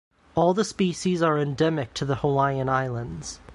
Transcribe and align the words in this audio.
All 0.33 0.55
the 0.55 0.63
species 0.65 1.21
are 1.21 1.37
endemic 1.37 1.93
to 1.93 2.05
the 2.05 2.15
Hawaiian 2.15 2.69
Islands. 2.69 3.39